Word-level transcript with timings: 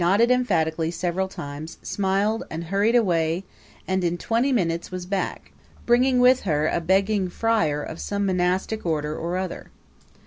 Then 0.01 0.07
she 0.07 0.11
nodded 0.13 0.31
emphatically 0.31 0.89
several 0.89 1.27
times, 1.27 1.77
smiled 1.83 2.43
and 2.49 2.63
hurried 2.63 2.95
away 2.95 3.43
and 3.87 4.03
in 4.03 4.17
twenty 4.17 4.51
minutes 4.51 4.89
was 4.89 5.05
back, 5.05 5.51
bringing 5.85 6.17
with 6.19 6.41
her 6.41 6.65
a 6.67 6.81
begging 6.81 7.29
friar 7.29 7.83
of 7.83 7.99
some 8.01 8.25
monastic 8.25 8.83
order 8.83 9.15
or 9.15 9.37
other. 9.37 9.69